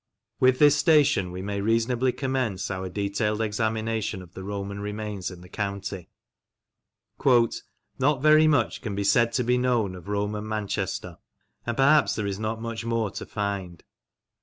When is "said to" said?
9.03-9.43